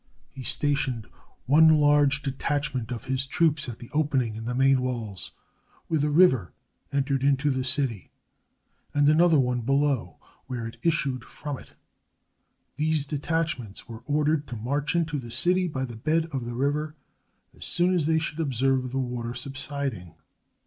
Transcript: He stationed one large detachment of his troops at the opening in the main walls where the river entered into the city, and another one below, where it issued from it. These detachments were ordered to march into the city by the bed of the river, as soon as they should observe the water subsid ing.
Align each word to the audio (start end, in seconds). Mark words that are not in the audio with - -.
He 0.31 0.41
stationed 0.41 1.05
one 1.45 1.79
large 1.79 2.23
detachment 2.23 2.89
of 2.89 3.03
his 3.05 3.27
troops 3.27 3.69
at 3.69 3.77
the 3.77 3.91
opening 3.93 4.35
in 4.35 4.45
the 4.45 4.55
main 4.55 4.81
walls 4.81 5.29
where 5.87 5.99
the 5.99 6.09
river 6.09 6.53
entered 6.91 7.21
into 7.23 7.51
the 7.51 7.63
city, 7.63 8.09
and 8.95 9.07
another 9.07 9.37
one 9.37 9.61
below, 9.61 10.17
where 10.47 10.65
it 10.65 10.77
issued 10.81 11.23
from 11.23 11.59
it. 11.59 11.73
These 12.77 13.05
detachments 13.05 13.87
were 13.87 14.01
ordered 14.07 14.47
to 14.47 14.55
march 14.55 14.95
into 14.95 15.19
the 15.19 15.29
city 15.29 15.67
by 15.67 15.85
the 15.85 15.97
bed 15.97 16.25
of 16.31 16.45
the 16.45 16.55
river, 16.55 16.95
as 17.55 17.65
soon 17.65 17.93
as 17.93 18.07
they 18.07 18.17
should 18.17 18.39
observe 18.39 18.89
the 18.91 18.97
water 18.97 19.33
subsid 19.35 19.93
ing. 19.93 20.15